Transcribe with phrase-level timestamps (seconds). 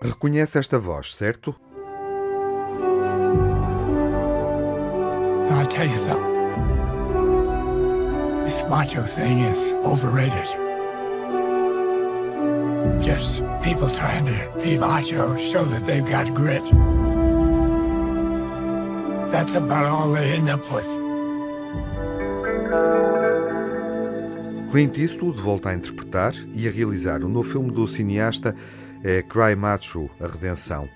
[0.00, 1.54] Reconhece esta voz, certo?
[5.50, 6.34] I'll tell you something.
[8.44, 10.48] This macho thing is overrated.
[13.02, 16.62] Just people trying to be macho, show that they've got grit.
[19.30, 20.86] That's about all they end up with.
[24.70, 28.54] Clint Eastwood volta a interpretar e a realizar o novo filme do cineasta
[29.02, 30.88] é Cry Macho, A Redenção.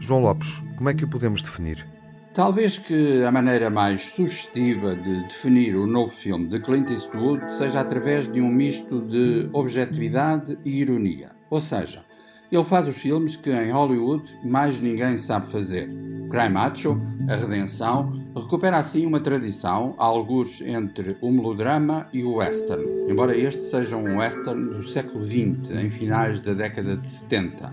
[0.00, 1.86] João Lopes, como é que o podemos definir?
[2.32, 7.80] Talvez que a maneira mais sugestiva de definir o novo filme de Clint Eastwood seja
[7.80, 11.32] através de um misto de objetividade e ironia.
[11.48, 12.04] Ou seja,
[12.50, 15.88] ele faz os filmes que em Hollywood mais ninguém sabe fazer.
[16.36, 17.00] Cry Macho,
[17.30, 23.62] A Redenção, recupera assim uma tradição, alguns entre o melodrama e o western, embora este
[23.62, 27.72] seja um western do século XX, em finais da década de 70.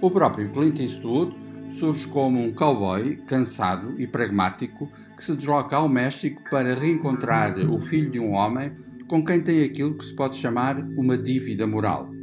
[0.00, 1.36] O próprio Clint Eastwood
[1.70, 7.78] surge como um cowboy cansado e pragmático que se desloca ao México para reencontrar o
[7.78, 8.72] filho de um homem
[9.06, 12.15] com quem tem aquilo que se pode chamar uma dívida moral.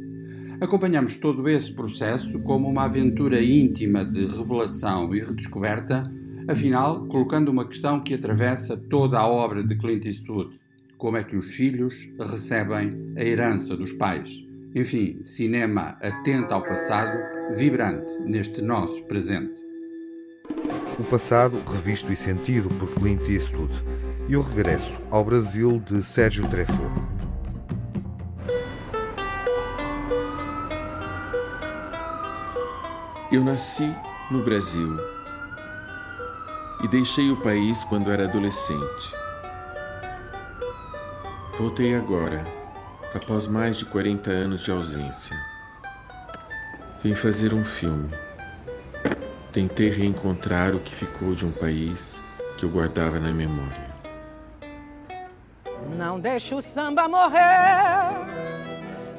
[0.60, 6.04] Acompanhamos todo esse processo como uma aventura íntima de revelação e redescoberta,
[6.48, 10.58] afinal, colocando uma questão que atravessa toda a obra de Clint Eastwood:
[10.96, 14.42] como é que os filhos recebem a herança dos pais?
[14.74, 17.18] Enfim, cinema atento ao passado,
[17.56, 19.52] vibrante neste nosso presente.
[20.98, 23.72] O passado revisto e sentido por Clint Eastwood
[24.28, 27.03] e o regresso ao Brasil de Sérgio Treffaut.
[33.34, 33.92] Eu nasci
[34.30, 34.96] no Brasil
[36.84, 39.12] e deixei o país quando era adolescente.
[41.58, 42.46] Voltei agora
[43.12, 45.36] após mais de 40 anos de ausência.
[47.02, 48.08] Vim fazer um filme.
[49.50, 52.22] Tentei reencontrar o que ficou de um país
[52.56, 53.90] que eu guardava na memória.
[55.98, 58.12] Não deixe o samba morrer,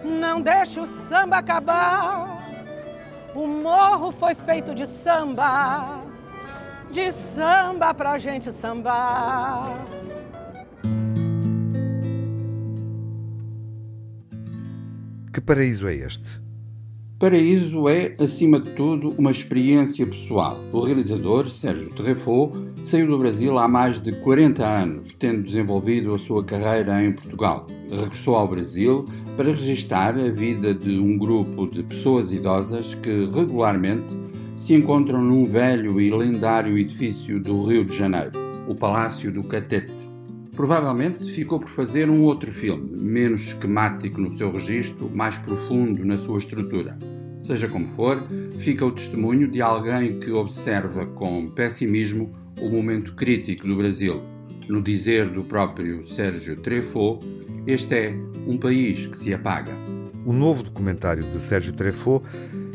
[0.06, 2.35] não deixe o samba acabar.
[3.36, 6.02] O morro foi feito de samba,
[6.90, 9.86] de samba pra gente sambar.
[15.34, 16.40] Que paraíso é este?
[17.20, 20.58] Paraíso é, acima de tudo, uma experiência pessoal.
[20.72, 26.20] O realizador, Sérgio Treffaut, saiu do Brasil há mais de 40 anos, tendo desenvolvido a
[26.20, 27.68] sua carreira em Portugal.
[27.90, 29.06] Regressou ao Brasil
[29.38, 34.18] para registar a vida de um grupo de pessoas idosas que regularmente
[34.56, 38.32] se encontram num velho e lendário edifício do Rio de Janeiro,
[38.68, 40.10] o Palácio do Catete.
[40.56, 46.18] Provavelmente ficou por fazer um outro filme, menos esquemático no seu registro, mais profundo na
[46.18, 46.98] sua estrutura.
[47.42, 48.24] Seja como for,
[48.58, 54.35] fica o testemunho de alguém que observa com pessimismo o momento crítico do Brasil.
[54.68, 57.24] No dizer do próprio Sérgio Treffaut,
[57.68, 58.16] este é
[58.48, 59.72] um país que se apaga.
[60.26, 62.26] O novo documentário de Sérgio Treffaut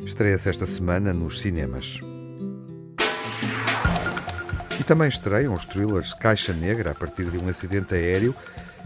[0.05, 1.99] estreia-se esta semana nos cinemas.
[4.79, 8.37] E também estreiam os thrillers Caixa Negra a partir de um acidente aéreo,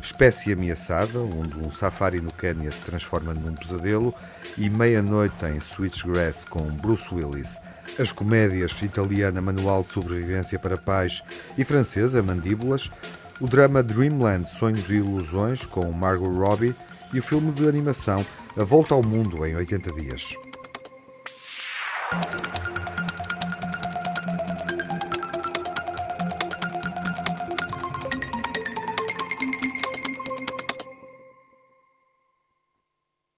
[0.03, 4.15] Espécie Ameaçada, onde um safari no Quênia se transforma num pesadelo,
[4.57, 7.59] e Meia-Noite em Switchgrass com Bruce Willis.
[7.99, 11.23] As comédias italiana Manual de Sobrevivência para Pais
[11.57, 12.91] e francesa Mandíbulas,
[13.41, 16.75] o drama Dreamland Sonhos e Ilusões com Margot Robbie
[17.13, 18.25] e o filme de animação
[18.57, 20.35] A Volta ao Mundo em 80 Dias.